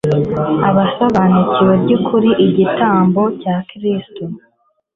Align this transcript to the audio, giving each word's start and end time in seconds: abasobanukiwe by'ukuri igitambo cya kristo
abasobanukiwe 0.69 1.73
by'ukuri 1.83 2.29
igitambo 2.45 3.21
cya 3.41 3.55
kristo 3.69 4.23